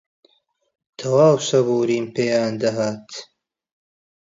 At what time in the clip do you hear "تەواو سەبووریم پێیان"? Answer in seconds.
0.97-2.53